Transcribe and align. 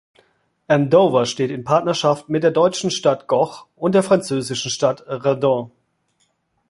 Andover 0.67 1.27
steht 1.27 1.51
in 1.51 1.63
Partnerschaft 1.63 2.27
mit 2.27 2.41
der 2.41 2.49
deutschen 2.49 2.89
Stadt 2.89 3.27
Goch 3.27 3.67
und 3.75 3.93
der 3.93 4.01
französischen 4.01 4.71
Stadt 4.71 5.05
Redon. 5.07 5.69